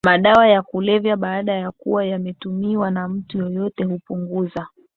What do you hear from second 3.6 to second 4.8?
hupunguza